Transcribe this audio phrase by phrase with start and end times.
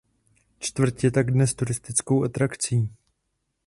[0.65, 2.75] Čtvrť je tak dnes turistickou atrakcí.